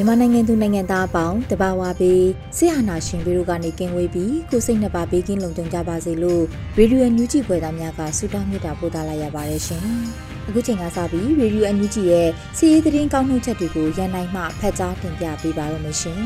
[0.00, 2.24] မြန်မာနိုင်ငံသူနိုင်ငံသားအပေါင်းတဘာဝပေး
[2.56, 6.42] ဆရာနာရှင်ပြီးတို့ကနေကင်းဝေးပြီးကိုစိတ်နှစ်ပါးဘေးကင်းလုံခြုံကြပါစေလို့
[6.78, 9.82] ရေဒီယိုအန်ယူဂျီဖွယ်သားများကဆုတောင်းမေတ္တာပို့သလာရပါတယ်ရှင်။
[10.48, 16.20] အခုချိန်ကစပြီးရေဒီယိုအန်ယူဂျီရဲ့စီးရီးသတင်းကောင်းမှုချက်တွေကိုရန်နိုင်မှဖတ်ကြားတင်ပြပေးပါရမရှင်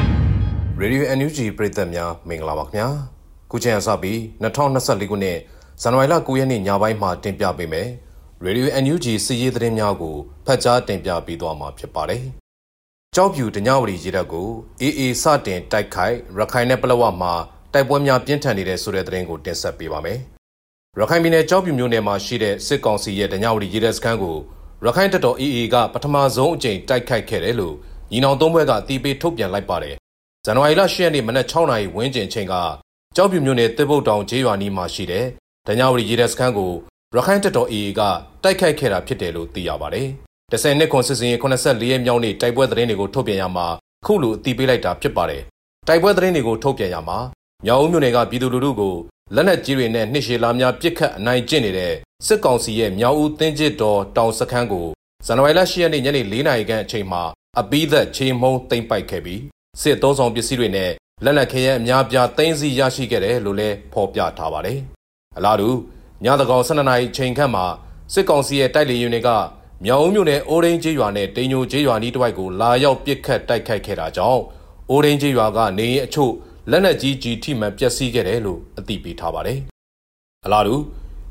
[0.80, 2.88] ။ရေဒီယိုအန်ယူဂျီပရိသတ်များမင်္ဂလာပါခင်ဗျာ။
[3.50, 5.38] ခုချိန်ကစပြီး2024ခုနှစ်
[5.82, 7.88] ဇန်နဝါရီလ9ရက်နေ့ညပိုင်းမှာတင်ပြပေးမယ်။
[8.44, 12.24] ရေဒီယိုအန်ယူဂျီစီးရီးသတင်းများကိုဖတ်ကြားတင်ပြပေးသွားမှာဖြစ်ပါတယ်။
[13.16, 14.48] ကြောက်ဖြူတညဝရီရေတပ်ကို
[14.80, 17.32] အေးအေးစတင်တိုက်ခိုက်ရခိုင်နဲ့ပလောဝမှာ
[17.72, 20.18] တိုက်ပွဲများပြင်းထန်နေတဲ့ဆိုတဲ့သတင်းကိုတင်ဆက်ပေးပါမယ်။
[20.98, 24.36] ရခိုင်ပြည်နယ်ကြောက်ဖြူမြို့နယ်မှာရှိတဲ့စစ်ကောင်စီရဲ့တညဝရီရေတပ်စခန်းကို
[24.84, 27.74] ရခိုင်တပ်တော်အေးအေးကပထမဆုံးအကြိမ်တိုက်ခိုက်ခဲ့တယ်လို့
[28.10, 29.94] ညီနောင်သုံးဘွဲကအတီးပေးထုတ်ပြန်လိုက်ပါတယ်။
[30.44, 32.54] ဇန်နဝါရီလ10ရက်နေ့မနက်6နာရီဝန်းကျင်ချိန်က
[33.16, 35.26] ကြောက်ဖြူမြို့နယ်တစ်ပုတ်တောင်ကျေးရွာနီးမှာရှိတဲ့
[35.68, 36.72] တညဝရီရေတပ်စခန်းကို
[37.16, 38.02] ရခိုင်တပ်တော်အေးအေးက
[38.42, 40.08] တိုက်ခိုက်ခဲ့တာဖြစ်တယ်လို့သိရပါတယ်။
[40.52, 43.66] 10နှစ်ခွန်စစ်စင်84ရက်မြောက်နေ့တိုက်ပွဲသတင်းတွေကိုထုတ်ပြန်ရမှာ
[44.06, 45.42] ခုလိုအတည်ပြုလိုက်တာဖြစ်ပါတယ်။
[45.88, 47.18] တိုက်ပွဲသတင်းတွေကိုထုတ်ပြန်ရမှာ
[47.66, 48.94] မြောက်ဦးမြို့နယ်ကပြည်သူလူထုကို
[49.34, 51.92] လက်နက်ကြီးတွေနဲ့နှိရှေလာများပစ်ခတ်အနိုင်ကျင့်နေတဲ့
[52.26, 54.86] စစ်ကောင်စီရဲ့မြောက်ဦးသင်းကျစ်တော်တောင်စခန်းကို
[55.26, 57.22] ဇန်နဝါရီလ10ရက်နေ့ညနေ4နာရီခန့်အချိန်မှာ
[57.60, 59.42] အပိသက်ချေမှုန်းသိမ်းပိုက်ခဲ့ပြီး
[59.80, 60.90] စစ်သုံးဆောင်ပစ္စည်းတွေနဲ့
[61.24, 64.78] လက်နက်ခဲယမ်းအများပြားသိမ်းဆည်းရရှိခဲ့တယ်လို့လည်းဖော်ပြထားပါတယ်။
[65.36, 65.68] အလားတူ
[66.24, 67.64] ညသကောင်12နာရီချိန်ခန့်မှာ
[68.12, 69.30] စစ်ကောင်စီရဲ့တိုက်လေယာဉ်တွေက
[69.86, 74.42] မြောင်ဦးမြို့နယ်အိုးရင်းကျေးရွာနဲ့တိန်ညိုကျေးရွာနီးတစ်ဝိုက်ကိုလာရောက်ပစ်ခတ်တိုက်ခိုက်ခဲ့တာကြောင့်
[74.90, 76.32] အိုးရင်းကျေးရွာကနေအချို့
[76.70, 79.58] လက်နက်ကြီးကြီးထိမှန်ပျက်စီးခဲ့တယ်လို့အသိပေးထားပါတယ်။
[80.44, 80.74] အလားတူ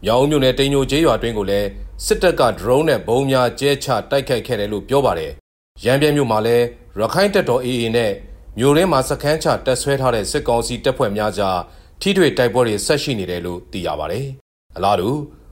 [0.05, 1.67] မြောင်ဦးမြို့နယ်တိန်ညိုကျေးရွာတွင်ကိုလည်း
[2.05, 5.31] စစ်တပ်က drone နဲ့ဘုံများကျဲချတိုက်ခိုက်ခဲ့တယ်လို့ပြောပါတယ်။
[5.83, 6.65] ရန်ပြဲမြို့မှာလည်း
[6.99, 8.11] ရခိုင်တပ်တော် AA နဲ့
[8.57, 11.59] မြို့ရင်းမှာစခန်းချတပ်ဆွဲထားတဲ့စစ်ကောင်စီတပ်ဖွဲ့များကြား
[12.01, 14.25] ထိတွေ့တိုက်ပွဲတွေဆက်ရှိနေတယ်လို့သိရပါတယ်။
[14.77, 15.09] အလားတူ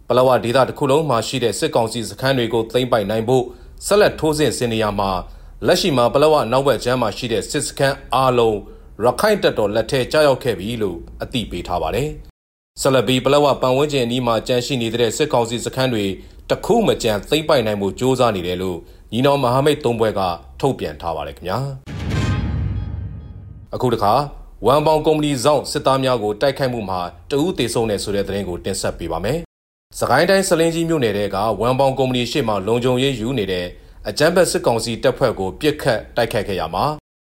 [0.10, 3.44] ပလောဝဒေသတစ်ခုလုံးမှာရှိတဲ့စစ်ကောင်စီစခန်းတွေကိုသိမ်းပိုက်နိုင်ဖို့
[3.86, 5.12] ဆက်လက်ထိုးစစ်ဆင်နေရမှာ
[5.68, 8.58] လက်ရှိမှာပလောဝနောက်ဘက်ကျမ်းမှာရှိတဲ့စစ်စခန်းအားလုံး
[9.04, 12.10] ရခိုင်တပ်တော်လက်ထဲကြားရောက်ခဲ့ပြီလို့အသိပေးထားပါတယ်။
[12.82, 16.06] ဆက်လက်ပြီးပလောဝပတ်ဝန်းကျင်အနီးမှာကြန့်ရှိနေတဲ့စစ်ကောင်စီစခန်းတွေ
[16.50, 18.78] တခုမကြံသိမ်းပိုက်နိုင်မှုစ조사နေတယ်လို့
[19.12, 20.22] ညီနောင်မဟာမိတ်သုံးဘွဲက
[20.60, 21.60] ထုတ်ပြန်ထားပါတယ်ခင်ဗျာ။
[23.76, 24.14] အခုတခါ
[24.66, 27.00] ဝမ်ပေါင်ကုမ္ပဏီဆောင်စစ်သားများကိုတိုက်ခိုက်မှုမှာ
[27.32, 29.40] တဦးသေဆုံးတဲ့ဆိုတဲ့သတင်းကိုတင်ဆက်ပေးပါမယ်
[29.98, 33.66] စကိုင်းတိုင်းစလင်းကြီးမြို့နယ်ကဝမ်ပေါင်ကုမ္ပဏီရှေ့မှလုံခြုံရေးယူနေတဲ့
[34.10, 36.86] အကြမ်းဖက်စစ်ကောင်စီတပ်ဖွဲ့ကိုပြစ်ခတ်တိုက်ခတ်ခဲ့ရမှာ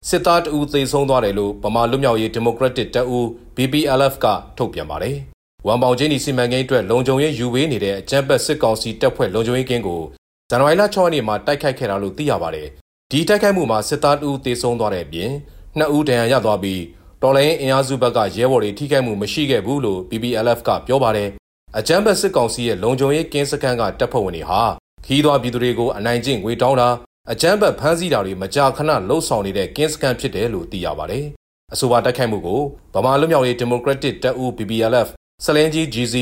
[0.09, 3.25] စစ်သားတဦးသေဆုံးသွားတယ်လို့ဗမာလွတ်မြောက်ရေးဒီမိုကရက်တစ်တပ်ဦး
[3.57, 4.27] BPLF က
[4.59, 5.17] ထုတ်ပြန်ပါတယ်။
[5.67, 10.03] ဝမ်ပေါင်ချင်းဒီစီမံကိန်းအတွက်လုံခြုံရေးယူပေးနေတဲ့အကြမ်းဖက်စစ်ကောင်စီတပ်ဖွဲ့လုံခြုံရေးကင်းကို
[10.51, 12.69] ဇန်နဝါရီလ6ရက်နေ့မှာတိုက်ခိုက်ခဲ့တာလို့သိရပါတယ်။
[13.11, 15.31] ဒီတိုက်ခိုက်မှုမှာစစ်သားတဦးသေဆုံးသွားတဲ့အပြင်
[15.79, 16.83] နှစ်ဦးဒဏ်ရာရသွားပြီး
[17.23, 21.31] တော်လိုင်းအင်အားစုဘက်ကရဲဘော်တွေထိခိုက်မှုမရှိခဲ့ဘူးလို့ BPLF ကပြောပါတယ်
[21.79, 24.63] အကြမ်းဖက်စစ်ကောင်စီရဲ့လုံခြုံရေးကင်းစခန်းကတပ်ဖွဲ့ဝင်တွေဟာ
[25.07, 26.89] ခီးသွွားပြည်သူတွေကိုအနိုင်ကျင့်ငွေတောင်းတာ
[27.33, 31.25] အကြမ်းဖက်ဖမ်းဆီးတာတွေမကြာခဏလှုပ်ဆောင်နေတဲ့ကင်းစခန်းဖြစ်တယ်လို့သိရပါတယ်။
[31.73, 32.61] အဆိုပါတိုက်ခိုက်မှုကို
[32.95, 35.09] ဗမာလွတ်မြောက်ရေးဒီမိုကရက်တစ်တပ်ဦး BBLF
[35.45, 36.17] စလင်းကြီး GC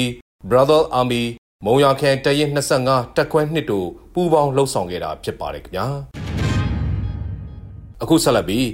[0.50, 1.22] Brother Army
[1.64, 5.86] မုံရခန်တရင်25တက်ခွဲနှစ်တို့ပူးပေါင်းလှုပ်ဆောင်ခဲ့တာဖြစ်ပါတယ်ခင်ဗျာ။
[8.02, 8.68] အခုဆက်လက်ပြီး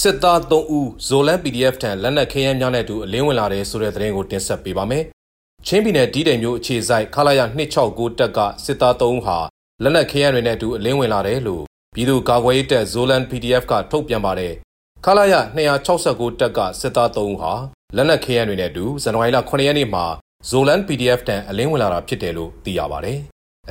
[0.00, 5.04] စစ်သား3ဦးဇိုလန် PDF ထံလက်နက်ခဲယမ်းများနဲ့အတူအလင်းဝင်လာတဲ့ဆိုတဲ့သတင်းကိုတင်ဆက်ပေးပါမယ်
[5.68, 7.40] ချင်းပြည်နယ်ဒီတိုင်မျိုးအခြေဆိုင်ခလာရ
[7.80, 9.38] 269တပ်ကစစ်သား3ဦးဟာ
[9.82, 11.62] လက်နက်ခဲယမ်းတွေနဲ့အတူအလင်းဝင်လာတယ်လို့
[11.94, 14.54] ပြည်သူ့ကာကွယ်ရေးတပ် Zolan PDF ကထုတ်ပြန်ပါတယ်
[15.04, 15.34] ခလာရ
[15.86, 17.52] 269တပ်ကစစ်သား3ဦးဟာ
[17.96, 20.04] လက်နက်ခဲယမ်းတွေနဲ့အတူဇန်နဝါရီလ9ရက်နေ့မှာ
[20.50, 23.18] Zolan PDF တန်အလင်းဝင်လာတာဖြစ်တယ်လို့သိရပါတယ်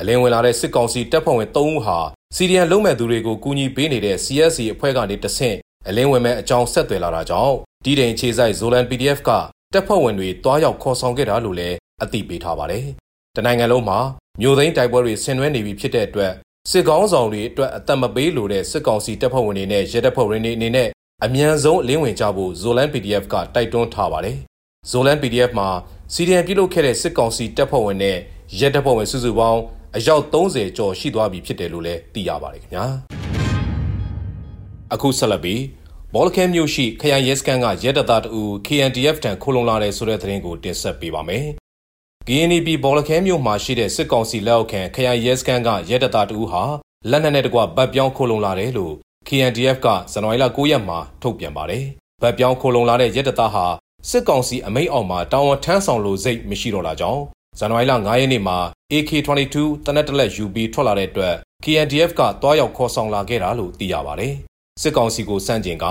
[0.00, 1.98] အလင်းဝင်လာတဲ့စစ်ကောင်စီတပ်ဖွဲ့ဝင်3ဦးဟာ
[2.36, 5.56] စီရီယန်လုံးမဲ့သူတွေကိုကူညီပေးနေတဲ့ CSC အဖွဲ့ကနေတဆင့်
[5.88, 9.30] အလင်းဝင်မဲ့အကြောင်းဆက်သွယ်လာတာကြောင့်ဒီတိုင်ခြေဆိုင် Zolan PDF က
[9.72, 12.84] တပ်ဖွဲ့ဝင်တွေတွားရောက်ခေါ်ဆောင်ခဲ့တာလို့လည်း အသိပေးထားပါတယ်။
[13.36, 13.98] တနိုင်ငံလုံးမှာ
[14.40, 16.32] မြို့သိမ်းတိုက်ပွဲတွေဆင်နွှဲနေပြီဖြစ်တဲ့အတွက်
[16.70, 20.88] စစ်ကောင်းဆောင်တွေအတွက်အသက်မပေးလိုတဲ့စစ်ကောင်စီတပ်ဖွဲ့ဝင်တွေနဲ့ရဲတပ်ဖွဲ့ဝင်တွေအနေနဲ့
[21.24, 24.36] အမြန်ဆုံးအလင်းဝင်ကြဖို့ Zolan PDF ကတိုက်တွန်းထားပါတယ်။
[24.90, 25.68] Zolan PDF မှာ
[26.12, 28.18] စီဒီအန်ပြုလုပ်ခဲ့တဲ့စစ်ကောင်စီတပ်ဖွဲ့ဝင်နဲ့
[28.58, 29.60] ရဲတပ်ဖွဲ့ဝင်စုစုပေါင်း
[29.96, 32.84] အယောက်30ကျော်ရှိသွားပြီဖြစ်တယ်လို့လည်းသိရပါတယ်ခင်ဗျာ။
[34.94, 35.62] အခုဆက်လက်ပြီး
[36.14, 41.46] ဘောလခဲမြို့ရှိခရိုင်ရဲစခန်းကရဲတပ်သားတူ KNDF တန်ခိုလုံလာတဲ့ဆိုတဲ့သတင်းကိုတင်ဆက်ပေးပါမယ်။
[42.28, 46.62] KNP ဘောလခဲမြို့မှာရှိတဲ့စစ်ကောင်စီလက်အောက်ခံခရိုင်ရဲစခန်းကရဲတပ်သားတူဟာ
[47.10, 48.94] လက်နက်နဲ့တကွဗတ်ပြောင်းခိုလုံလာတယ်လို့
[49.28, 51.84] KNDF ကဇန်နဝါရီလ9ရက်မှာထုတ်ပြန်ပါတယ်။
[52.22, 53.66] ဗတ်ပြောင်းခိုလုံလာတဲ့ရဲတပ်သားဟာ
[54.10, 57.22] စစ်ကောင်စီအမိန့်အောက်မှာတာဝန်ထမ်းဆောင်လို့စိတ်မရှိတော့တာကြောင့်
[57.58, 58.58] ဇန်နဝါရီလ9ရက်နေ့မှာ
[58.92, 59.56] AK22
[59.86, 61.34] တနက်တလက် UB ထွက်လာတဲ့အတွက်
[61.64, 64.34] KNDF ကတွားရောက်ခေါ်ဆောင်လာခဲ့တာလို့သိရပါတယ်။
[64.82, 65.86] စစ်ကောင်စီကိုစန့်ကျင်က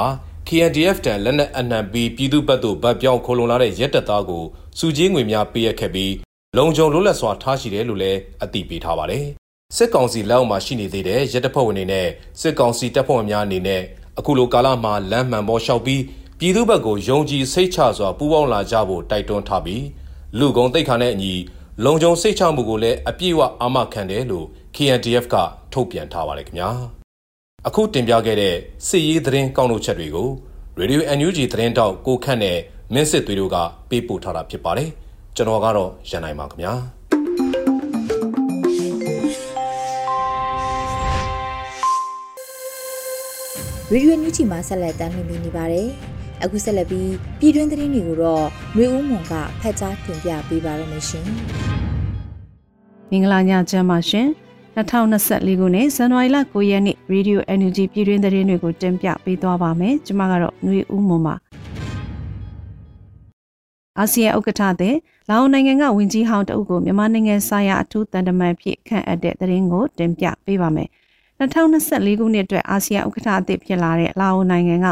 [0.47, 4.43] KNDF တန်လက်နက်အနှံပြီးပြည်သူ့ဘက်သို့ဗတ်ပြောင်းခိုလုံလာတဲ့ရဲတပ်သားကို
[4.79, 6.13] စုကြီးငွေများပေးရခဲ့ပြီး
[6.57, 9.25] လုံခြုံလွတ်လပ်စွာထားရှိတယ်လို့လည်းအသိပေးထားပါတယ်။
[9.75, 12.07] စစ်ကောင်စီလက်အောက်မှာရှိနေသေးတဲ့ရဲတပ်ဖွဲ့ဝင်တွေနဲ့
[12.41, 13.81] စစ်ကောင်စီတပ်ဖွဲ့ဝင်များအနေနဲ့
[14.19, 16.01] အခုလိုကာလမှာလမ်းမှန်ပေါ်လျှောက်ပြီး
[16.39, 19.83] ပြည်သူ့ဘက်ကိုယုံကြည်စိတ်ချစွာပူးပေါင်းလာကြဖို့တိုက်တွန်းထားပြီး
[20.39, 21.33] လူကုန်တိတ်ခါနဲ့အညီ
[21.85, 25.35] လုံခြုံစိတ်ချမှုကိုလည်းအပြည့်အဝအာမခံတယ်လို့ KNDF က
[25.73, 27.02] ထုတ်ပြန်ထားပါတယ်ခင်ဗျာ
[27.67, 28.55] အခုတင်ပြခဲ့တဲ့
[28.87, 30.29] စစ်ရေးသတင်းကောက်နှုတ်ချက်တွေကို
[30.79, 32.57] Radio NUG သတင်းတောက်ကိုခန့်နဲ့
[32.93, 33.57] မင်းစစ်သွေးတို့က
[33.89, 34.89] ပေးပို့ထားတာဖြစ်ပါတယ်
[35.35, 36.73] ကျွန်တော်ကတော့ရန်နိုင်ပါခင်ဗျာ
[43.91, 45.87] ရေဒီယိုညူချီမှာဆက်လက်တင်ပြနေပါတယ်။
[46.43, 51.25] အခုဆက်လက်ပြီးပြည်တွင်းသတင်းတွေကိုတော့ຫນွေဦးမွန်ကဖတ်ကြားတင်ပြပေးပါရမရှင်။
[53.11, 54.27] မင်္ဂလာညချမ်းပါရှင်။
[54.75, 61.35] 2024ခုနှစ်ဇန်နဝါရီလ9ရက်နေ့ Radio NUG ပြည်တွင်းသတင်းတွေကိုတင်ပြပေးသွားပါမယ်။ကျွန်မကတော့ຫນွေဦးမွန်ပါ။
[63.99, 64.95] အာဆီယံဥက္ကဋ္ဌတဲ့
[65.29, 70.89] လာအိုနိုင်ငံကဝင်ကြီးဟောင်းတအုပ်ကိုမြန်မာနိုင်ငံဆိုင်ရာအထူးတန်တမန်ဖြစ်ခန့်အပ်တဲ့သတင်းကိုတင်ပြပေးပါမယ်။
[71.39, 74.87] 2024ခုနှစ်အတွက်အာဆီယံဥက္ကဋ္ဌအသစ်ဖြစ်လာတဲ့လာအိုနိုင်ငံက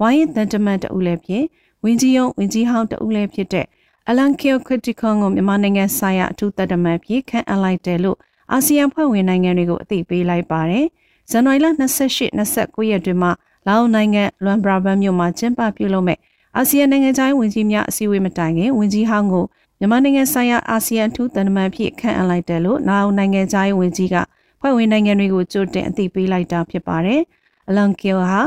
[0.00, 1.44] ဝိုင်းရင်တန်တမန်တဦးလည်းဖြစ်
[1.84, 3.66] ဝင်းကြီးယုံဝင်းကြီးဟောင်းတဦးလည်းဖြစ်တဲ့
[4.08, 8.18] အလန်ကီယိုခရစ်တီကွန်ကိုမြန်မာနိုင်ငံဆိုင်ရာအထူးတန်တမန်ဖြစ်ခန့်အပ်လိုက်တယ်လို့
[8.52, 10.86] အာဆီယံဖွဲ့ဝင်နိုင်ငံတွေကိုအသိပေးလိုက်ပါတယ်။
[11.30, 13.28] ဇန်နဝါရီလ28 29ရက်တွင်မှ
[13.66, 16.18] လာအိုနိုင်ငံလွမ်ဘရာဘန်မြို့မှာကျင်းပပြုလုပ်မဲ့
[16.56, 19.44] အာဆီယံနိုင်ငံခြားရေးဝန်ကြီးများအစည်းအဝေးမတိုင်ခင်ဝန်ကြီးဟောင်းကို
[19.78, 24.16] မြန်မာနိုင်ငံဆိုင်ရာအာဆီယံထူးတန်တမန်ဖြစ်ခန့်အပ်လိုက်တယ်လို့လာအိုနိုင်ငံခြားရေးဝန်ကြီးက
[24.60, 27.20] ဖွဲ့ဝင်နိုင်ငံတွေကိုကြိုတင်အသိပေးလိုက်တာဖြစ်ပါတယ်။
[27.68, 28.40] အလန်ကီယိုဟာ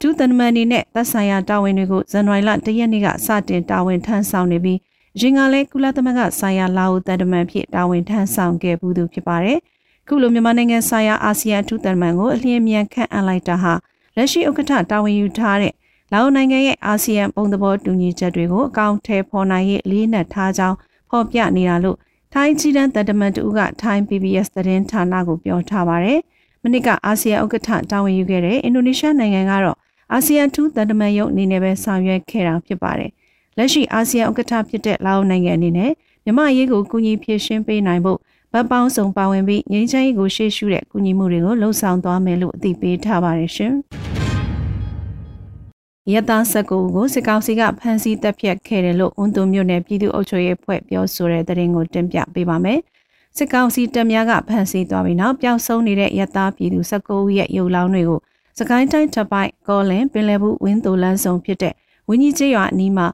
[0.00, 4.78] ဒုသနမန်နေနဲ့သက်ဆိုင်ရာတာဝန်တွေကိုဇန်နဝါရီလ၁ရက်နေ့ကစတင်တာဝန်ထမ်းဆောင်နေပြီး
[5.20, 9.58] ရင်ကလည်းကုလသမဂ္ဂဆိုင်ရာလာအိုတန်တမန်ဖြစ်တာဝန်ထမ်းဆောင်ခဲ့ဘူးသူဖြစ်ပါတယ်။
[10.06, 13.72] ခုလိုမြန်မာနိုင်ငံဆိုင်ရာအာဆီယံအထူးတန်တမန်ကိုအလျင်မြန်ခန့်အပ်လိုက်တာဟာ
[14.16, 15.72] လက်ရှိဥက္ကဋ္ဌတာဝန်ယူထားတဲ့
[16.12, 20.76] လာအိုနိုင်ငံရဲ့အာဆီယံပုံသဘောတူညီချက်တွေကိုအကောင့်ထဲပေါ်နိုင်ရေးလေးနက်ထားကြောင်း
[21.10, 21.98] ဖော်ပြနေတာလို့
[22.32, 26.18] ထိုင်းကြီးတန်းတန်တမန်တူကထိုင်း PBS သတင်းဌာနကိုပြောထားပါတယ်။
[26.62, 29.76] မနစ်ကအာဆီယံဥက္ကဋ္ဌတာဝန်ယူခဲ့တဲ့အင်ဒိုနီးရှားနိုင်ငံကတော့
[30.12, 33.10] အာဆီယံထူးတန်တမန်ရုံအနေနဲ့ပဲဆောင်ရွက်ခဲ့တာဖြစ်ပါတယ်။
[33.58, 35.92] လက်ရှိအာဆီယံဥက္ကဋ္ဌဖြစ်တဲ့လာအိုနိုင်ငံအနေနဲ့
[36.24, 38.18] မြမရေးကိုကူညီဖြည့်ရှင်းပေးနိုင်ဖို့
[38.52, 43.74] ဗတ်ပေါင်းစုံပါဝင်ပြီးငြိမ်းချမ်းရေးကိုရှေ့ရှုတဲ့ကူညီမှုတွေကိုလှုံ့ဆော်သွားမယ်လို့အသိပေးထားပါတယ်ရှင်။
[46.12, 52.78] ရတဆက်ကိုကိုစစ်ကောင်စီကဖမ်းဆီးတပ်ဖြတ်ခဲ့တယ်လို့ဝန်သူမြို့နယ်ပြည်သူ့အုပ်ချုပ်ရေးဖွဲ့ပြောဆိုတဲ့သတင်းကိုတင်ပြပေးပါမယ်။
[53.36, 58.20] စစ်ကောင်စီတပ်များကဖမ်းဆီးသွားပြီးနောက်ပျောက်ဆုံးနေတဲ့ရတပြည်သူ19ဦးရဲ့ရုပ်လောင်းတွေကို
[58.58, 61.74] စကိုင်းတိုင်းထပ်ပိုက်ကောလင်ပင်လယ်ဘူးဝင်းသူလန်းဆောင်ဖြစ်တဲ့
[62.08, 63.06] ဝင်းကြီးကျေးရွာအနီးမှာ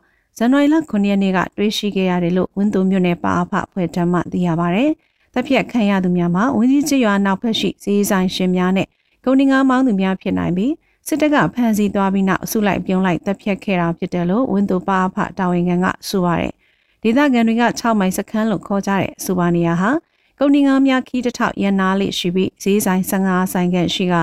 [0.42, 4.84] ဇန်နဝါရီလ9ရက်နေ့ကတွေ့ရှိခဲ့ရတယ်လို့ဝင်းသူမြို့နယ်ပါအဖဖွဲ့ထမ်းမှသိရပါဗျ။
[5.34, 8.86] တပ်ဖြတ်ခံရသူများမှာဝင်းကြီးကျေးရွာနောက်ဖက်ရှိဈေးဆိုင်ရှင်များနဲ့
[9.24, 10.72] ကုန်တင်ကားမောင်းသူများဖြစ်နိုင်ပြီး
[11.08, 16.52] စစ်တပ်ကဖမ်းဆီးသွားပြီးနောက်အစုလိုက်ပြုံးလိုက်တပ်ဖြတ်ခဲ့တာဖြစ်တယ်လို့ဝန်သူပါအဖတာဝန်ခံကဆိုပါတယ်။
[17.02, 19.90] ဒေသခံတွေက6မိုင်စခန်းလို့ခေါ်ကြတဲ့စူပါနီယာဟာ
[20.38, 24.14] ကုန်တင်ကားများခီးတစ်ထောက်ရန်နာလေးရှိပြီးဈေးဆိုင်15ဆိုင်ခန့်ရှိက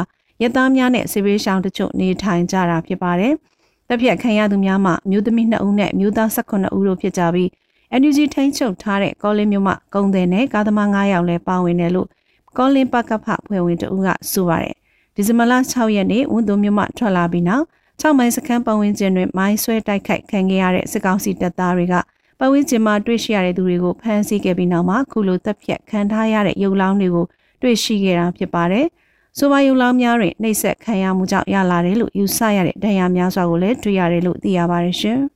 [0.41, 3.33] ရသားများနဲ့စေဘေးရှောင်းတချို့နေထိုင်ကြတာဖြစ်ပါတယ်။
[3.89, 7.49] တပ်ဖြတ်ခံရသူများမှာမျိုးသမီး2ဦးနဲ့မျိုးသား18ဦးတို့ဖြစ်ကြပြီး
[7.99, 12.07] NUG ထိန်းချုပ်ထားတဲ့ကောလင်းမြို့မှာကုန်တယ်နဲ့ကားသမား9ယောက်လည်းပါဝင်တယ်လို့
[12.57, 14.75] ကောလင်းပကဖဖွဲ့ဝင်တဦးကဆိုပါတယ်
[15.15, 17.65] ဒီဇင်ဘာလ6ရက်နေ့ဝန်သူမြို့မှထွက်လာပြီးနောက်
[18.01, 21.95] 6မိုင်စခန်းပတ်ဝန်းကျင်တွင်မိုင်းဆွဲတိုက်ခိုက်ခံခဲ့ရတဲ့စစ်ကောင်စီတပ်သားတွေက
[22.39, 27.25] ပတ်ဝန်းကျင်မှာတွေ့ရှိရတဲ့သူတွေကိုဖမ်းဆီးခဲ့ပြီးနောက်မှာခုလိုတပ်ဖြတ်ခံထားရတဲ့ရုပ်လောင်းတွေကို
[27.61, 28.85] တွေ့ရှိခဲ့တာဖြစ်ပါတယ်။
[29.39, 35.19] ဆိုပါရုပ်လောင်းများတွင်နှိပ်စက်ခံရမှုကြောင့်ရလာတယ်လို့ယူဆရတဲ့ဒဏ်ရာများစွာကိုလည်းတွေ့ရတယ်လို့သိရပါတယ်ရှင်။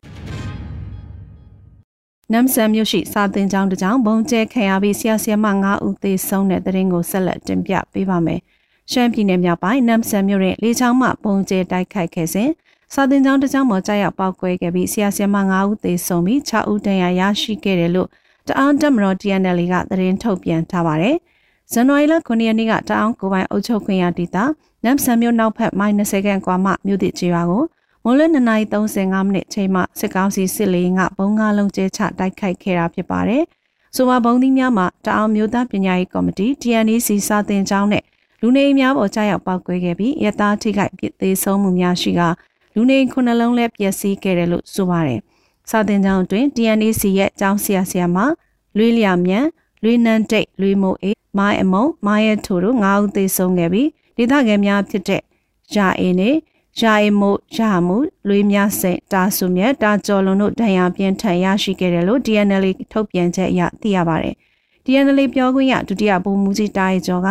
[2.31, 8.39] နမ်ဆန်မြို့ရှိစာသင်ကျောင်းတစ်ကျောင်းဘုံကျဲခံရပြီးဆရာဆရာမ9ဦးသေဆုံးတဲ့တဲ့ရင်ကိုဆက်လက်တင်ပြပေးပါမယ်။
[8.91, 12.49] ရှမ်းပြည်နယ်မြောက်ပိုင်းနမ်ဆန်မြို့တွင်လေချောင်းမှပုံကျဲတိုက်ခိုက်ခဲ့စဉ်
[12.93, 18.09] စာတင်ကျောင်းတစ်ကျောင်းမှာကြာရောက်ပောက်ကွဲခဲ့ပြီးဆရာဆရာမ9ဦးသေဆုံးပြီး6ဦးဒဏ်ရာရရှိခဲ့တယ်လို့
[18.47, 21.15] တအောင်းတက်မတော် TNL ကသတင်းထုတ်ပြန်ထားပါတယ်
[21.73, 24.37] ဇန်နဝါရီလ9ရက်နေ့ကတအောင်ကိုပိုင်အုပ်ချုပ်ခွင့်ရဒေသ
[24.83, 27.63] နမ်ဆန်မြို့နောက်ဖက်မိုင်20ခန့်ကွာမှမြို့တည်ကျေးရွာကို
[28.03, 33.43] မွန်လွဲ2:35မိနစ်ချိန်မှစစ်ကောင်းစီစစ်လေးကဘုံငါးလုံးကျဲချတိုက်ခိုက်ခဲ့တာဖြစ်ပါတယ်။
[33.95, 38.03] ဆိုပါဘုံသီးများမှာတအောင်မြို့သားပညာရေးကော်မတီ TNC စာတင်ကျောင်းနဲ့
[38.41, 42.21] လူနေအိမ်များပေါ်ကြားရောက်ပောက်ကွဲခဲ့ပြီးရသားထိခိုက်ပြစ်သေးဆုံးမှုများရှိက
[42.75, 45.19] လူနေအိမ်ခုနှလုံးလည်းပျက်စီးခဲ့တယ်လို့ဆိုပါတယ်။
[45.69, 48.17] စာတင်ကျောင်းအတွင်း TNC ရဲ့ကျောင်းဆရာဆရာမ
[48.77, 49.45] လွေးလျာမြန်
[49.83, 55.21] လွေးနန်းတိတ်လွေးမိုးအေးမိုင်းအမုံမိုင်းရထိုတို့၅ဦးသေဆုံးခဲ့ပြီးဒေသခံများဖြစ်တဲ့
[55.75, 56.29] ရာအင်းနေ
[56.79, 57.97] ရာအမို့ရာမှု
[58.27, 64.35] လွေးမြစိန်တာဆုမြတ်တာကျော်လွန်တို့ဒဏ်ရာပြင်းထန်ရရှိခဲ့တယ်လို့ DNL ထုတ်ပြန်ချက်အရသိရပါတယ်။
[64.85, 67.29] DNL ပြောခွင့်ရဒုတိယဗိုလ်မှူးကြီးတာရီကျော်က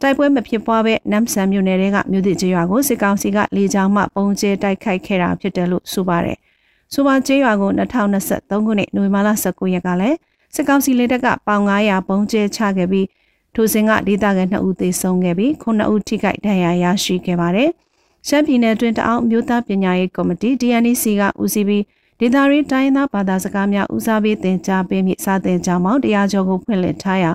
[0.00, 6.38] တိုက်ပွဲမဖြစ်ပွားပဲနမ်ဆန်မြို့နယ်ကမြို့သစ်ကျေးရွာကိုစစ်ကောင်စီကလေကြောင်းမှပုံကျဲတိုက်ခိုက်ခဲ့တာဖြစ်တယ်လို့ဆိုပါတယ်။
[6.94, 10.16] ဆိုပါကျေးရွာကို2023ခုနှစ်နိုဝင်ဘာလ19ရက်ကလည်း
[10.54, 13.06] စစ်ကောင်စီလက်ထက်ကပေါင်900ပုံကျဲချခဲ့ပြီး
[13.54, 17.70] ထိုစဉ်ကဒေသခံ2ဦးသေဆုံးခဲ့ပြီး9ဦးထိခိုက်ဒဏ်ရာရရှိခဲ့ပါတယ်။
[18.28, 21.84] ရှမ်းပြည်နယ်တွင်တအောင်မြို့သားပညာရေးကော်မတီ DNC ကဦးစီးပြီး
[22.20, 27.30] ဒေသရင်းတိုင်းသားဘာသာစကားများဦးစားပေးသင်ကြားပေးမိစာသင်ကြားမောင်းတရားကျော်ကိုဖွင့်လှစ်ထားရာ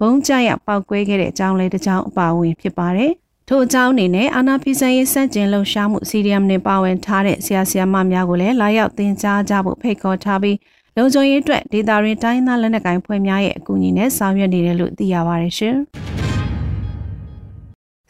[0.00, 3.12] ဘုံကြရပောက်ကွဲခဲ့တဲ့အကြောင်းလေးတစ်ကြောင်းအပါအဝင်ဖြစ်ပါတယ်။
[3.48, 10.56] ထို့အကြောင်းအနေနဲ့အာနာဖီဆန်ရေးစန့်ကျင်လှုပ်ရှားမှုစီရီယမ်နဲ့ပါဝင်ထားတဲ့ဆရာဆရာမများကိုလည်းလာရောက်သင်ကြားကြဖို့ဖိတ်ခေါ်ထားပြီး
[10.96, 15.76] လုံခြုံရေးအတွက်ဒေတာရင်းတိုင်းသားလက်နက်ကိုင်ဖွဲ့များရဲ့အကူအညီနဲ့ဆောင်ရွက်နေတယ်လို့သိရပါတယ်ရှင်။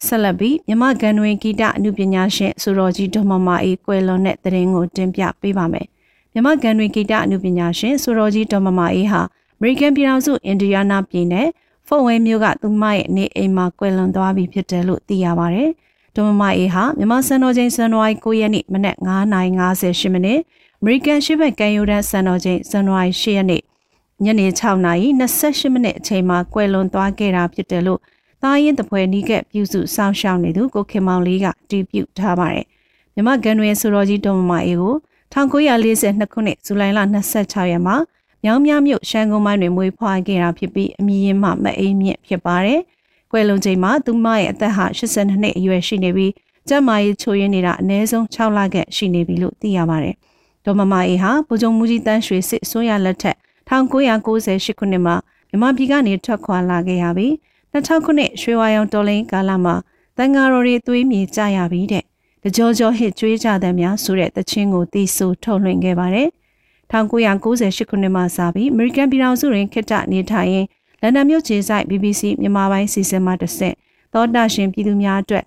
[0.07, 5.87] ဆက်လက်ပြီးမြမကန်တွင်ဂီတအမှုပညာရှင်ဆိုတော်ကြီးဒေါ်မမအေးကွယ်လွန်တဲ့တရင်ကိုတင်ပြပေးပါမယ်။
[6.33, 9.21] မြမကန်တွင်ဂီတအမှုပညာရှင်ဆိုတော်ကြီးဒေါ်မမအေးဟာ
[9.59, 11.49] အမေရိကန်ပြည်ထောင်စုအင်ဒီယာနာပြည်နယ်
[11.88, 15.71] ဖော့ဝဲမြို့ကသူမရဲ့နေအိမ်မှာကွယ်လွန်သွားပြီဖြစ်တယ်လို့သိရပါတယ်။
[16.17, 20.45] ဒေါ်မမအေးဟာမြမစံတော်ချိန်ဇန်နဝါရီ9ရက်နေ့မနက်9:58မိနစ်အ
[20.87, 23.62] မေရိကန်ရှိဘက်ကန်ယူဒန်စံတော်ချိန်ဇန်နဝါရီ10ရက်နေ့
[24.25, 28.00] ညနေ6:28မိနစ်အချိန်မှာကွယ်လွန်သွားခဲ့တာဖြစ်တယ်လို့
[28.43, 32.67] သားရင်တပွဲနီးကပ်ပြုစုစောင့်ရှောက်နေသူကိုခင်မောင်လေးကတီးပြုတ်ထားပါတယ်။
[33.14, 34.95] မြမကန်တွင်ဆိုတော်ကြီးဒေါ်မမအေးကို
[35.35, 37.00] 1942ခုနှစ်ဇူလိုင်လ
[37.35, 37.97] 26ရက်မှာ
[38.45, 42.81] မြောင်းမြမြို့ရှမ်းကုန်းမိုင်းတွင်မွေးဖွားခဲ့တာဖြစ်ပြီးအမည်ရင်းမှမအိမ်မြင့်ဖြစ်ပါတယ်။
[43.33, 46.33] ကွယ်လွန်ချိန်မှာသူမရဲ့အသက်ဟာ82နှစ်အရွယ်ရှိနေပြီး
[46.69, 50.17] ကျန်းမာရေးချိုးယွင်းနေတာအနည်းဆုံး6လခန့်ရှိနေပြီလို့သိရပါတယ်။
[50.64, 53.37] ဒေါ်မမအေးဟာဗိုလ်ချုပ်မူကြီးတန်းရွှေစစ်အစိုးရလက်ထက်
[53.68, 55.16] 1998ခုနှစ်မှာ
[55.49, 57.33] မြန်မာပြည်ကနေထွက်ခွာလာခဲ့ရပြီး
[57.73, 59.75] 2000ခုနှစ်ရွှေဝါရောင်တော်လိုင်းကာလမှာ
[60.16, 62.04] တန်ဃာတော်တွေသွေးမြေကြရပြီးတဲ့
[62.44, 66.28] တကြောကြောဟစ်ကြွေးကြတဲ့များဆိုတဲ့တခြင်းကိုတီးဆိုထုတ်လွှင့်ခဲ့ပါတယ်။
[66.92, 70.68] 1998ခုနှစ်မှစပြီးအမေရိကန်ပြည်ထောင်စုတွင်ခေတ္တနေထိုင်ရင်း
[71.00, 73.75] လန်ဒန်မြို့ခြေဆိုင် BBC မြန်မာပိုင်းစီစဉ်မှတစ်ဆင့်
[74.12, 75.44] သောတာရှင်ပြည်သူများအတွက်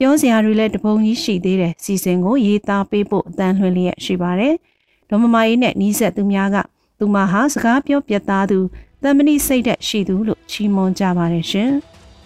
[0.00, 4.54] ပြောစရာတွေလည်းတပုံကြီးရှိသေးတယ်စီစဉ်ကိုရေးသားပေးဖို့အတန်းလွှင့်လျက်ရှိပါတယ်။
[5.08, 6.56] ဒေါ်မမအေးနဲ့နီးစပ်သူများက
[6.98, 8.58] သူမဟာစကားပြောပြသားသူ
[9.02, 11.70] တမဏိစိတ်သက်ရှိသူလို့ချီးမွမ်းကြပါတယ်ရှင်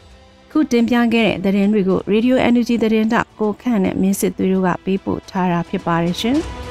[0.50, 6.38] ။ခုတင်ပြခဲ့တဲ့သတင်းတွေကို Radio Energy သတင်းတောက်ကိုခန့်နဲ့မင်းစစ်သွေးတို့ကပေးပို့ထားတာဖြစ်ပါတယ်ရှင်။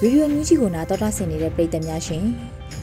[0.00, 2.24] ဗီဒီယိုမြူးကြီးကိုနာတော်တာဆင်နေတဲ့ပရိသတ်များရှင်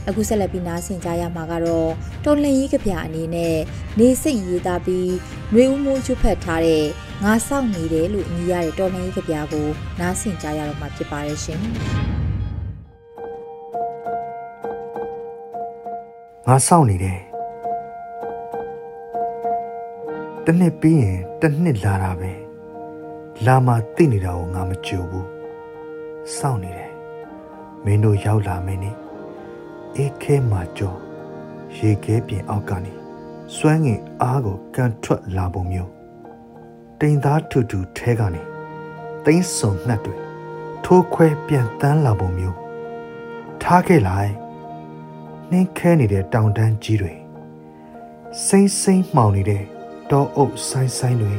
[0.07, 1.89] အခုဆက်လက်ပြီးနားဆင်ကြရမှာကတော့
[2.25, 3.55] တော်လှန်ရေးကဗျာအနေနဲ့
[3.99, 5.11] နေစိတ်ရေးသားပြီး
[5.53, 6.85] နှွေဦးမိုးချွတ်ဖက်ထားတဲ့
[7.23, 9.67] ငါစောင့်နေတယ်လို့ညီရတဲ့တော်လှန်ရေးကဗျာကို
[9.99, 11.59] နားဆင်ကြရတော့မှာဖြစ်ပါရဲ့ရှင်
[16.47, 17.19] ငါစောင့်နေတယ်
[20.45, 22.31] တနှစ်ပြီးရင်တနှစ်လာတာပဲ
[23.45, 25.27] လာမှသိနေတာကိုငါမကြိုဘူး
[26.37, 26.84] စောင့်နေတယ်
[27.85, 28.91] မင်းတို့ရောက်လာမင်းနေ
[29.95, 30.95] အေးခဲမှာကြော
[31.77, 32.93] ရေခဲပြင်အောက်ကနေ
[33.55, 35.91] စွမ်းငင်အားကိုကန်ထွက်လာပုံမျိုး
[36.99, 38.41] တိမ်သားထူထူထဲကနေ
[39.25, 40.15] သိန်းစုံနှက်တွေ
[40.83, 42.57] ထိုးခွဲပြန်တန်းလာပုံမျိုး
[43.61, 44.33] ထားခဲ့လိုက်
[45.51, 47.13] နှင်းခဲနေတဲ့တောင်တန်းကြီးတွေ
[48.45, 49.63] စိမ့်စိမ့်မှောင်နေတဲ့
[50.11, 51.33] တောအုပ်ဆိုင်ဆိုင်တွေ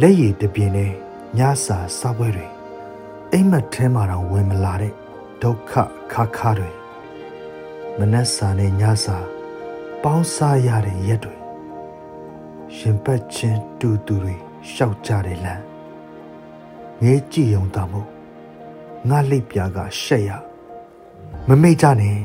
[0.00, 0.92] လက်ရည်တပြင်းနဲ့
[1.38, 2.46] ညစာစားပွဲတွေ
[3.32, 4.99] အိမ်မက်ထဲမှာတော့ဝင်မလာတဲ့
[5.42, 5.72] ဒုက္ခ
[6.12, 6.70] ခါခါတွေ
[7.98, 9.16] မနှက်စာနဲ့ညစာ
[10.02, 11.36] ပေါင်းစားရတဲ့ရက်တွေ
[12.76, 14.34] ရှင်ပတ်ချင်းတူတူတွေ
[14.72, 15.62] ရှောက်ကြတယ်လမ်း
[17.02, 18.08] ငေးကြည့်ုံတမို့
[19.08, 20.30] ငါလိပ်ပြားကရှက်ရ
[21.48, 22.18] မမိတ်ကြနဲ့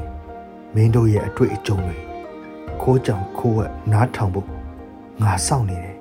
[0.76, 1.98] မင်းတို့ရဲ့အတွေ့အကြုံတွေ
[2.82, 4.48] ခိုးကြောင်ခိုးဝက်နားထောင်ဖို့
[5.22, 5.98] ငါစောင့်နေတယ်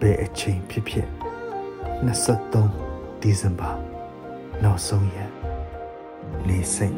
[0.00, 1.08] ဘယ်အချိန်ဖြစ်ဖြစ်
[2.10, 3.70] 23ဒီဇင်ဘာ
[4.62, 5.29] နောက်ဆုံးရက်
[6.48, 6.96] လေးစိတ်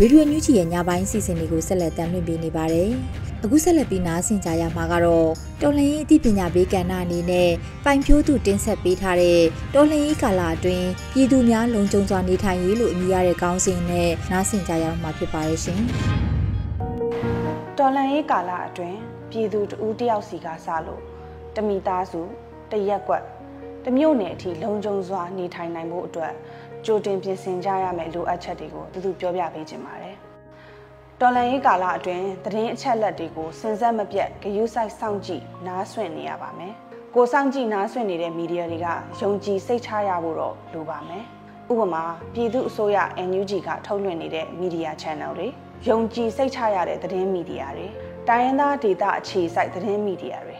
[0.00, 2.90] ရေဒီယိုညူချီရဲ့ညပိုင်းစီစဉ်တွေကိုဆက်လက်တင်ပြနေပါတယ်။
[3.44, 5.28] အခုဆက်လက်ပြီးနားဆင်ကြရမှာကတော့
[5.62, 7.50] တော်လှန်ရေးအသိပညာပေးကဏ္ဍအနေနဲ့
[7.84, 9.40] ပိုင်ဖြိုးသူတင်ဆက်ပေးထားတဲ့
[9.74, 15.82] တော်လှန်ရေးကာလအတွင်းပြည်သူများလုံခြုံစွာနေထိုင်ရေးလို့အမည်ရတဲ့ခေါင်းစဉ်နဲ့နားဆင်ကြရမှာဖြစ်ပါရဲ့ရှင်။
[17.82, 18.98] တော်လှန်ရေးကာလအတွင်း
[19.30, 21.02] ပြည်သူတဦးတယောက်စီကစလို့
[21.56, 22.20] တမိသားစု
[22.72, 23.22] တရက်ကွက်
[23.84, 26.32] တမျိုးနယ်အထိလုံခြုံစွာနေထိုင်နိုင်ဖို့အတွက်
[26.86, 30.16] ကြိုတင်ပြင်ဆင်ကြရမယ့်လိုအပ်ချက်တွေကိုသူသူပြောပြပေးခြင်းပါတယ်။
[31.20, 36.72] တော်လန်ရေးကာလအတွင်းသတင်းအချက်အလက်တွေကိုစင်စက်မပြတ်ဂယုစိုက်စောင့်ကြည့်နားဆွင့်နေရပါမယ်။
[37.14, 38.88] ကိုစောင့်ကြည့်နားဆွင့်နေတဲ့မီဒီယာတွေက
[39.20, 41.24] ယုံကြည်စိတ်ချရဖို့တော့လိုပါမယ်။
[41.72, 42.02] ဥပမာ
[42.34, 45.48] ပြည်သူအစိုးရ NUG ကထုတ်လွှင့်နေတဲ့မီဒီယာ channel တွေ
[45.86, 47.86] ယုံကြည်စိတ်ချရတဲ့သတင်းမီဒီယာတွေ
[48.28, 50.56] တိုင်းရင်းသားဒေသအခြေစိုက်သတင်းမီဒီယာတွေ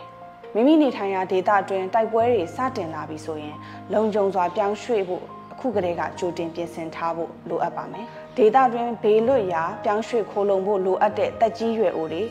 [0.55, 3.57] မိမိနေထိုင်ရာဒေသအတွင်းတိုက်ပွဲတွေစတင်လာပြီဆိုရင်
[3.93, 5.23] လုံခြုံစွာပြောင်းရွှေ့ဖို့
[5.53, 8.07] အခုကတည်းကကြိုတင်ပြင်ဆင်ထားဖို့လိုအပ်ပါမယ်။
[8.37, 12.23] ဒေတာတွင်ဘေးလွတ်ရာပြောင်းရွှေ့ခိုးလုံဖို့လိုအပ်တဲ့တက်ကြီးရွယ်အိုတွေ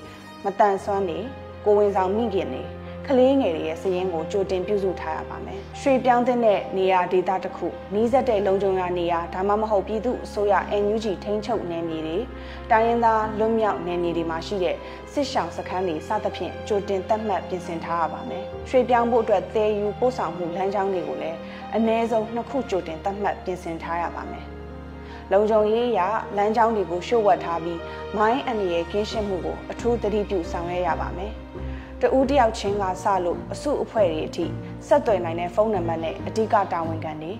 [0.43, 1.19] မတန်ဆွမ်းနေ
[1.65, 2.63] ကိုဝင်ဆောင်မိခင်တွေ
[3.09, 6.39] ကလေးငယ်တွေရဲ့စည်ရင်းကိုကြိုတင်ပြုစုထားရပါမယ်။ရွှေပြောင်းတဲ့
[6.77, 12.17] နေရာဒေတာတစ်ခုနီးစပ်တဲ့လုံခြုံရာနေရာဒါမှမဟုတ်ပြည်သူအစိုးရ NUG ထိန်းချုပ်နယ်မြေတွေ
[12.71, 14.75] တိုင်းရင်းသားလွတ်မြောက်နယ်မြေတွေမှာရှိတဲ့
[15.11, 21.37] စစ်ရှောင်စခန်းတွေစသဖြင့်ကြိုတင်သတ်မှတ်ပြင်ဆင်ထားရပါမယ်။ရွှေပြောင်းဖို့အတွက်သယ်ယူပို့ဆောင်မှုလမ်းကြောင်းတွေကိုလည်း
[21.75, 24.45] အနည်းဆုံးနှစ်ခုကြိုတင်သတ်မှတ်ပြင်ဆင်ထားရပါမယ်။
[25.31, 26.01] လုံခြုံရေးအရ
[26.37, 27.79] လမ်းကြောင်းတွေကိုရှုပ်ဝက်ထားပြီး
[28.17, 31.33] မိုင်းအန္တရာယ်ကင်းရှင်းမှုကိုအထူးသတိပြုဆောင်ရွက်ရပါမယ်။
[32.03, 34.45] တဦးတယောက်ချင်းကစလို့အစုအဖွဲ့တွေအထိ
[34.87, 37.31] ဆက်သွယ်နိုင်တဲ့ဖုန်းနံပါတ်နဲ့အဓိကတာဝန်ခံတွေ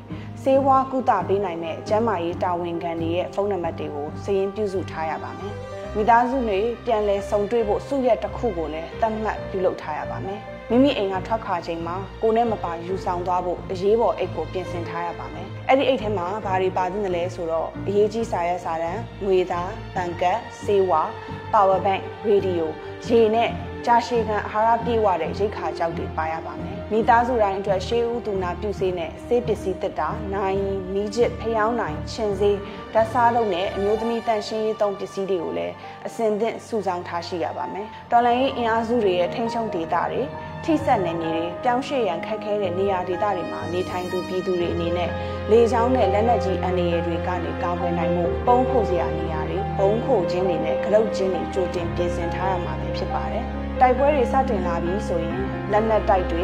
[0.44, 5.54] စေဝါကုသပေးနိုင်တဲ့ကျန်းမာရေးတာဝန်ခံတွေရဲ့ဖုန်းနံပါတ်တွေကိုစည်ရင်းပြုစုထားရပါမယ်။
[5.96, 21.02] မိသားစုတွေပြန်လည်ဆုံတွေ့ဖို့စုရက်တစ်ခုကိုလည်းသတ်မှတ်ပြုလုပ်ထားရပါမယ်။မိမိအိမ်ကထွက်ခွာချိန်မှာကိုနဲ့မပါယူဆောင်သွားဖို့အရေးပေါ်အိတ်ကိုပြင်ဆင်ထားရပါမယ်။အဲ့ဒီအိတ်ထဲမှာဘာတွေပါသင့်တယ်လဲဆိုတော့အရေးကြီးစာရွက်စာတမ်း၊ငွေသား၊ဘဏ်ကတ်၊စေဝါ၊
[21.54, 22.72] power bank ၊ရေဒီယို၊
[23.08, 23.50] ရေနဲ့
[23.88, 30.60] ကြာရှည်ခံအာဟာရပြည့်ဝတဲ့ရိတ်ခါကြောက်တွေပါရပါမယ်။မိသားစုတိုင်းအတွက်ရှေးဦးသူနာပြုဆေးနဲ့ဆေးပစ္စည်းတက်တာ၊နိုင်
[30.94, 32.58] မီးချစ်ဖျောင်းနိုင်ခြင်ဆေး
[32.94, 35.74] ဓာတ်စားလုံးနဲ့အမျိုးသမီးတန်ရှင်းရေးသုံးပစ္စည်းတွေကိုလည်း
[36.08, 40.22] အစင်သင့်စုဆောင်းထားရှိရပါမယ်။တော်လိုင်းရေးအင်အားစုတွေရဲ့ထိန်းချုပ်ဒေတာတွေ
[40.64, 45.10] ထိစက်နယ်မြေတွေပြောင်းရွှေ့ရန်ခက်ခဲတဲ့နေရာဒေသတွေမှာနေထိုင်သူပြည်သူတွေအနေနဲ့
[45.52, 53.48] လေကြောင်းနဲ့လက်နက်ကြီးအန္တရာယ်တွေကနေကာကွယ်နိုင်မှုပုံခိုစရာနေရာတွေဘုံခိုခြင်းတွေနဲ့ကလုတ်ခြင်းတွေကြိုတင်ပြင်ဆင်ထားရမှာဖြစ်ပါတယ်။
[53.82, 55.38] တိုက်ပွဲတွေစတင်လာပြီဆိုရင်
[55.72, 56.44] လက်နက်တိုက်တွေ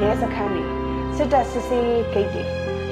[0.00, 0.64] ရဲစခန်းတွေ
[1.16, 2.42] စစ်တပ်စစ်ဆေးရေးဂိတ်တွေ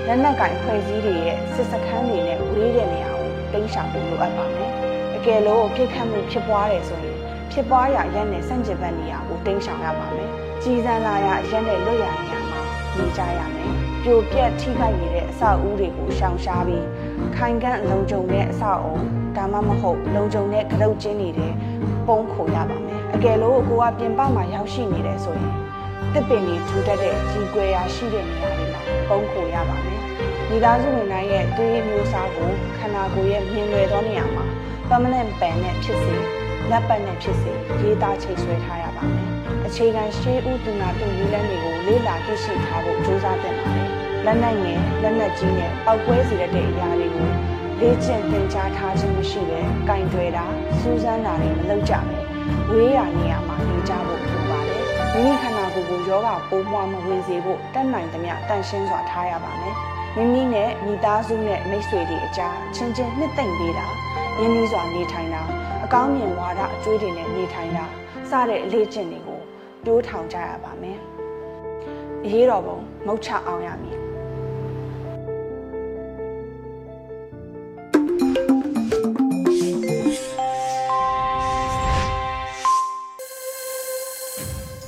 [0.06, 4.70] လက်နက်ကင်ဖွဲ့စည်းတွေရဲ့စစ်စခန်းတွေနဲ့ဝေးတဲ့နေရာကိုတိမ်းရှောင်ဖို့လိုအပ်ပါမယ်။
[5.16, 7.18] အကယ်လို့ပြစ်ခတ်မှုဖြစ်ပွားတယ်ဆိုရင်
[7.52, 10.30] ဖြစ်ပွားရာရက်နဲ့စန့်ကျင်ဘက်နေရာကိုတိမ်းရှောင်ရပါမယ်။
[10.62, 12.60] ကြီးစံလာရာရက်နဲ့လွတ်ရာနေရာမှာ
[12.96, 13.70] နေကြရမယ်။
[14.02, 16.86] ပြိုပြက်ထိခိုက်နေတဲ့အဆောက်အဦတွေကိုရှောင်ရှားပြီး
[17.36, 18.96] ခိုင်ကန့်လုံခြုံတဲ့အဆောက်အုံ
[19.36, 21.48] ဒါမှမဟုတ်လုံခြုံတဲ့ကရုတ်ကျင်းတွေ
[22.06, 25.54] ပုံခိုရပါမယ်အ ကယ်လို့ကိုကပြင်ပမှာရောက်ရှိနေတယ်ဆိုရင်
[26.14, 30.00] တစ်ပင်ကြီးထူတတ်တဲ့ကြီးကွယ်ရာရှိတဲ့နေရာတွေမှာပုံခိုရပါမယ်
[30.48, 34.44] မိသားစုဝင်တိုင်းရဲ့သွေးမျိုးစားကိုခန္ဓာကိုယ်ရဲ့မြင်လွယ်သောနေရာမှာ
[34.88, 36.14] permanent pen နဲ့ဖြစ်စေ
[36.70, 39.28] လက်ပတ်နဲ့ဖြစ်စေရေးသားချိတ်ဆွဲထားရပါမယ်
[39.66, 43.88] အခြေခံရှေးဥတူနာပြုနည်းလမ်းတွေကိုလေ့လာသိရှိထားဖို့ကြိုးစားသင့်ပါတယ်
[44.26, 47.28] လက်နက်ငယ်လက်နက်ကြီးနဲ့ပောက်ကွဲစေတဲ့အရာတွေကို
[47.80, 50.44] လေ့ကျင့်သင်ကြားထားခြင်းမရှိဘဲကင်တွယ်တာ
[50.80, 52.16] စူးစမ်းတာတွေမလုပ်ကြပဲ
[52.72, 59.74] ဝေးရာနေရာမှာနေကြဖို့လိုပါတယ်။မိမိခန္ဓာကိုယ်ကိုယောဂပိုးမွှားမဝင်စေဖို့တတ်နိုင်သမျှတန်ရှင်းစွာထားရပါမယ်။
[60.16, 63.86] မိမိနဲ့မိသားစုနဲ့မိတ်ဆွေတွေအကြားချင်းချင်းနှစ်သိမ့်ပေးတာ
[64.40, 65.42] ရင်းနှီးစွာနေထိုင်တာ
[65.84, 67.84] အကောင်းမြင်ဝါဒအကျွေးတွေနဲ့နေထိုင်တာ
[68.30, 69.40] စတဲ့အလေးကျင့်တွေကို
[69.86, 70.98] တိုးထောင်ကြရပါမယ်။
[72.24, 73.99] အရေးတော်ပုံမုတ်ချအောင်ရမည်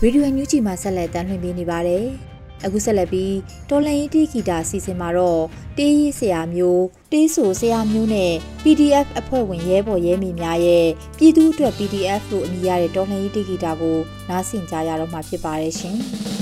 [0.05, 2.07] ရေဒီယိုညူဂျီမှာဆက်လက်တမ်းလွှင့်ပေးနေပါတယ်။
[2.65, 3.35] အခုဆက်လက်ပြီး
[3.71, 5.43] တော်လန်ရေးတီဂီတာစီစဉ်မှာတော့
[5.79, 10.87] တေးရေးဆရာမျိုးတေးဆိုဆရာမျိုးနဲ့ PDF အဖွဲ့ဝင်ရဲဘော်ရဲမိများရဲ့
[11.19, 15.97] ပြည်သူ့အတွက် PDF လို့အမည်ရတဲ့တော်လန်ရေးတီဂီတာကိုနားဆင်ကြရတော့မှာဖြစ်ပါတယ်ရှင်။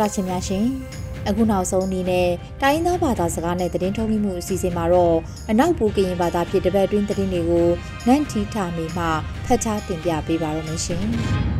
[0.00, 0.66] တော်တာရှင်များရှင်
[1.28, 2.28] အခုနောက်ဆုံးအနေနဲ့
[2.62, 5.16] တိုင်းရင်းသားဘာသာစကားနဲ့သတင်းထုတ်လွှင့်မှုအစီအစဉ်မှာတော့
[5.50, 7.68] အနောက်ပူကရင်ဘာသာဖြစ်တပတ်တွင်းသတင်းတွေကို
[8.06, 9.04] နန့်ထီထာမေမှ
[9.46, 11.06] ဖတ်ကြားတင်ပြပေးပါရမရှင်။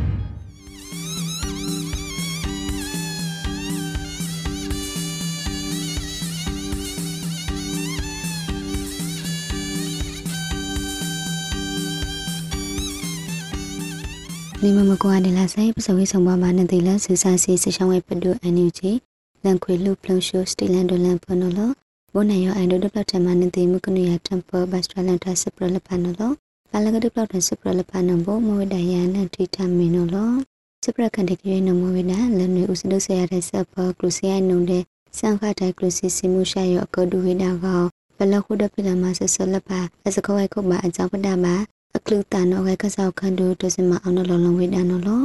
[14.65, 18.91] နေမမကွာနေလာဆိုင်ပစဝေးဆောင်ပါမနဲ့တေလဆူဆာစီစချောင်းဝဲပဒုအန်ယူဂျီ
[19.43, 21.71] လန်ခွေလူပလုံရှိုစတီလန်ဒိုလန်ဖနိုလော
[22.13, 26.31] ဘုန်နယောအန်ဒိုဒပလတ်တမနဲ့တေမကနုယတမ်ပဘတ်စထလန်တာစပရလပနိုလော
[26.69, 30.31] ပါလကဒပလတ်စပရလပနဘမဝဒယန်နဲ့တီတမီနိုလော
[30.83, 34.83] စပရကန်တကရနမဝဒလန်နွေဥစဒုဆရာတဲ့စပကလုစီယနုံတဲ့
[35.17, 37.81] စံခတိုက်ကလုစီစီမှုရှာယောအကဒူဝိဒါကော
[38.17, 41.55] ဘလခုဒပိလမဆဆလပါအစကဝဲခုမအကြောင်းပဒမှာ
[41.95, 45.23] အခလူတန်တော့ဝဲကဆောက်ခန်တို့ဒစမအောင်လောလုံးဝိဒါနော်လော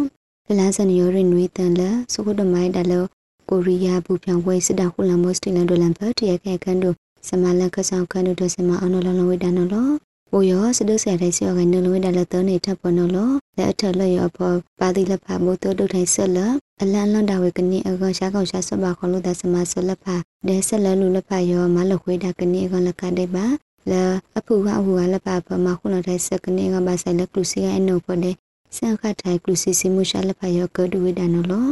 [0.48, 3.04] လလန်းစနယောရနွေတန်လစုခုဒမိုင်းတလော
[3.48, 6.94] ကိုရီးယားဘူပြောင်ဝဲစစ်တာခုလမောစတီလန်ဒိုလန်ဘတ်တရကဲကန်တို့
[7.28, 9.88] စမလန်ကဆောက်ခန်တို့ဒစမအောင်လောလုံးဝိဒါနော်လော
[10.32, 16.38] ဘိုယောစဒုဆရာတိုင်းစီယောကနလုံးဝဲဒါလတော်နေထပ်ပေါ်နော်လောလက်အထလျောပေါ်ပါတိလဖမိုးတို့ဒုထိုင်ဆက်လ
[16.82, 20.04] အလန်လွန်တာဝေကနိအကောင်ရှာကောင်ရှာစပါခေါလို့ဒါစမဆလဖ
[20.48, 23.46] ဒဲဆက်လလူလဖယောမလခွေးတာကနိအကောင်လကတဲ့ပါ
[23.90, 24.02] လာ
[24.38, 28.34] အဖူကအဖူကလပပမခုနထိုင်စကနေကဘာဆိုင်လကလူစီကအနုပတဲ့
[28.76, 31.68] စံခတ်ထိုင်ကလူစီစီမှုရှာလဖယောကဒူဝိဒနော်လော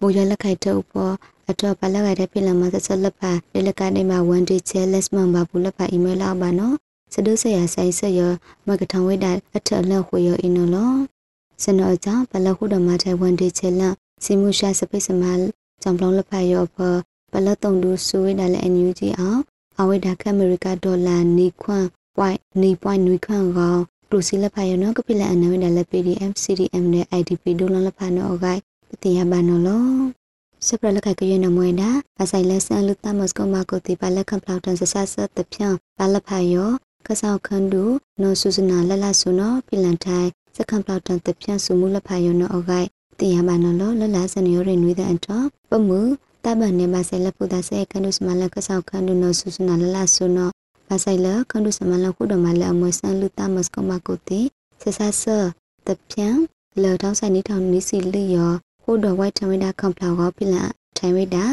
[0.00, 1.14] ဘိုရလက်ခိုက်တော့ပေါ်
[1.50, 6.74] အတော့ပလက်ရတဲ့ပြည်လမဆက်ဆက်လက်ဖလေလကနေမှာ1 day challenge မှာဘာဘူးလက်ဖ email လောက်ပါနော်
[7.14, 8.20] စဒုဆရာဆိုင်ဆရ
[8.66, 10.98] မကထောင်ဝိဒအထက်လက်ခွေရအင်းနော်
[11.62, 15.22] စနောကြောင့်ပလက်ခုတော်မှာတဲ့1 day challenge စီမှုရှာစပိစမ
[15.82, 16.76] ကြောင့်လောလက်ဖရောဖ
[17.32, 19.40] ပလက်တုံတူဆူဝိဒလည်းအန်ယူဂျီအောင်
[19.80, 29.84] အဝိဒါကအမေရိကဒေါ်လာနီခွန်ပွိုင်နီပွိုင်နွေခွန်ကောင်ကလူစီလက်ဖရနော်ကပိလအနဝိဒါလည်း PDF CDM နဲ့ IDP ဒိုလလက်ဖနော်ဂိုင်ပတိယဘာနော်လော
[30.66, 31.90] စပရလက်ကကရနမွေနာ
[32.22, 36.70] အဆိုင်လက်ဆန်လူတမစကမကိုတိပါလက်ခံပလောက်တန်ဆဆဆတပြန့်ပါလက်ဖယော
[37.06, 37.84] ကဆောက်ခန်းတူ
[38.22, 42.88] နော်ဆုစနာလလဆုနော်ဖိလန်ထိုင်စကံပလောက်တန်တပြန့်ဆုမှုလက်ဖယောနော်အဂိုင်
[43.18, 45.90] တိယဘာနော်လောလလစနယောရနွေတဲ့အတော့ပမှုတဘန်နေပါဆဲလပုဒဆေကန်ဒုစမလကဆောက်ခန်းဒုနောဆုစနာလလဆုနောပါဆိုင်လကန်ဒုစမလခုဒမ
[52.60, 54.40] လအမွေဆန်လူတမစကမကုတိ
[54.82, 55.24] ဆဆဆ
[55.86, 56.38] တပြန့်
[56.82, 60.56] လောတောင်းဆိုင်နေထောင်နီစီလီယောခုဒဝိုက်ထမဒါကံပလောက်ကောပြလ
[60.98, 61.44] ထိုင်ဝိတာ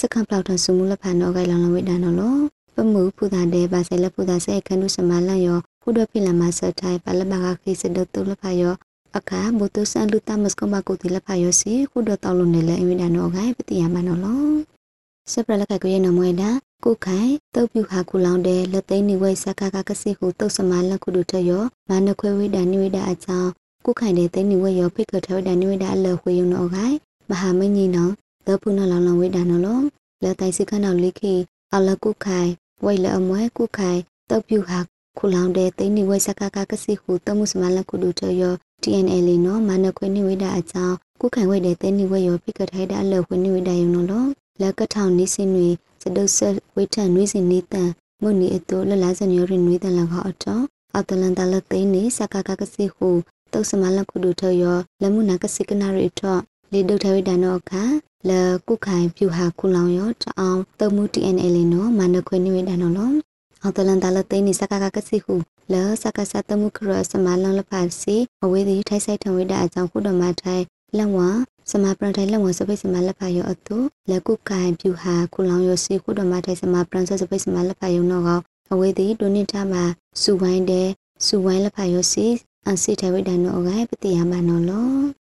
[0.00, 2.36] စကံပလောက်တဆုမူလဖန်တော့ဂိုင်လောင်လဝိတာနော်လော
[2.74, 8.74] ပမှုဖူတာတဲ့ပါဆိုင်လဖူတာဆေကန်ဒုစမလယောခုဒပြလမဆထိုင်ပါလဘကခိစဒတုလဖယော
[9.16, 14.44] အခါဘုတုဆန်လူတမစကမကုတိလဖယောစီခုဒတောက်လုံးနဲ့လဲအမိဒါနောဂိုင်ပတိယမနောလော
[15.32, 16.50] စပရလကကိုရနမွေတာ
[16.84, 23.50] ကိုခိုင်တုတ်ပြူဟာကူလောင်တဲ့လက်သိန်းနေဝဲစကားကကစီဟုတုတ်စမလခုဒုထယောမာနခွဲဝိဒါနိဝိဒါအကြောင်း
[23.84, 26.96] ကိုခိုင်တဲ့သိန်းနေဝဲယောဖိကထဝိဒါနိဝိဒါအလခွေယုံနောဂိုင်
[27.30, 28.08] မဟာမင်းကြီးနော
[28.46, 29.80] သဖုနလောင်လောင်ဝိဒါနောလော
[30.22, 31.34] လက်တိုင်စကနောလိခိ
[31.74, 32.50] အလကုခိုင်
[32.84, 34.78] ဝိလအမွဲကုခိုင်တုတ်ပြူဟာ
[35.18, 44.28] ခုလောင်တဲ့သိန်းနေဝဲစကားကကစီဟုတမှုစမလခုဒုထယော TNL နော်မနခွေနိဝိဒါအကြောင်းကုခိုင်ဝိတဲ့တင်းနိဝေယောဖိကထိုက်တာအလခွေနိဝိဒါယုံနော်
[44.60, 45.68] လက်ကထောင်နိစင်တွေ
[46.02, 46.38] စဒုဆ
[46.74, 47.90] ဝိထန်နွေးစင်နေတန်
[48.22, 50.62] မုန်နီအတူလလားစညောရင်နွေးတန်လကအတော်
[50.96, 53.08] အတလန်တလသိန်းနေစကကကစီဟု
[53.52, 56.38] တုတ်စမလကုဒုထယောလမှုနာကစိကနာရီထော
[56.72, 57.72] လေဒုထဝိဒါနောခ
[58.28, 58.30] လ
[58.68, 63.10] ကုခိုင်ပြူဟာခုလောင်ယောတအောင်တုံမှု TNL နော်မနခွေနိဝိဒါနော်လော
[63.66, 65.34] အတလန်တလသိန်းနေစကကကစီဟု
[65.72, 70.64] လစကစတမှုခရစမလန်လပါစီအဝေးသည်ထိုက်ဆိုင်ထဝိဒအကြောင်းခုတော်မှာထိုင်
[70.98, 71.18] လက်ဝ
[71.70, 73.76] စမပရထိုင်လက်ဝစပိစမလက်ပါယောအတု
[74.10, 78.28] လက်ကုကိုင်ပြူဟာခုလောင်ယောစီခုတော်မှာထိုင်စမပရန်ဆစပိစမလက်ပါယောနောက
[78.72, 79.84] အဝေးသည်ဒုနိထမှာ
[80.22, 80.88] စူဝိုင်းတဲ့
[81.26, 82.26] စူဝိုင်းလက်ပါယောစီ
[82.64, 84.88] အန်စီထဝိဒနောကပတိယမနောလော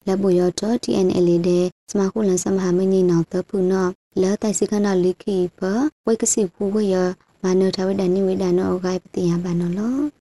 [0.07, 3.87] လက်ဘူယောတော့ TNL တဲ့စမခုလန်စမဟာမင်းကြီးနောတပူနော
[4.21, 5.61] လဲတိုင်စကနာလိခိပ
[6.05, 6.95] ဝိကစီဖူဝေယ
[7.43, 10.16] မနောထဝိဒနိဝိဒနောကပတိယမနောလော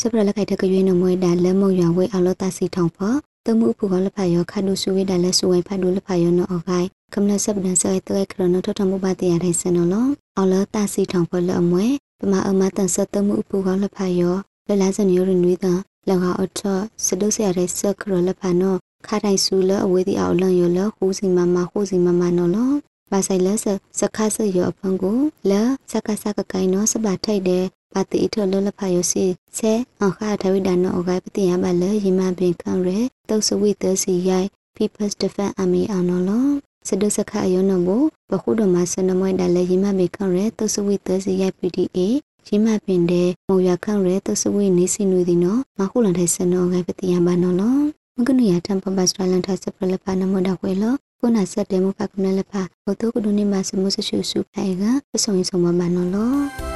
[0.00, 2.98] စပရလက်ခိုက်တကရွေးနမွေဒါလက်မုံရွာဝေအလောတစီထောင်ဖ
[3.46, 10.06] တမှုဖူကောလက်ဖာယောခါဒုစုဝေဒါလက်စုဝိုင်ဖတ်ဒုလက်ဖာယောနောအခိုင်ကမ္လစပဒန်ဆွဲတဲခရနောထထမှုပါတရားထိုင်စနောလော
[10.40, 11.86] အလောတစီထောင်ဖလအမွဲ
[12.20, 14.36] ပမအမတန်ဆတမှုဖူကောလက်ဖာယော
[14.68, 15.74] လလစနယောရနွေးတာ
[16.08, 16.60] လောကအထ
[17.06, 18.74] စဒုဆရာတဲ့ဆခရလက်ဖာနော
[19.06, 22.72] ခါတိုင်ဆူလအဝေးတီအောင်လန်ယောလဟူစီမမဟူစီမမနောလော
[23.10, 23.54] ဘာဆိုင်လဲ
[24.00, 25.18] စခါဆယောအဖန်ကို
[25.50, 25.52] လ
[25.90, 29.24] စကစကကိုင်နောစပါထိုက်တဲ့ ပါတိထလလဖာယစီ
[29.56, 29.72] ဆဲ
[30.02, 36.46] အခါထဝိဒနောအဂိုင်ပတိယမလယမပင်ခံရဲတုတ်စဝိသစီရိုင် People's Defense Army အောင်နော်လော
[36.88, 37.88] စဒုစခအယောနဘ
[38.30, 41.98] ဘခုဒမဆနမွဲဒါလေယမပင်ခံရဲတုတ်စဝိသစီရိုင် PDA
[42.46, 47.76] ရှိမပင်တဲ့မောရခံရဲတုတ်စဝိနေစီနွေဒီနော်မခုလန်တဲ့စနောအဂိုင်ပတိယမနော်လော
[48.16, 52.52] မကနုရတမ်ပပစထလန်ထဆပလပနမဒခွေလောခုနဆက်တယ်မဖကမလဖ
[52.84, 56.75] ဘုတုကဒုနိမဆမှုဆရှုစုဖိုင်ကပဆုံရင်ဆုံးမမနော်လော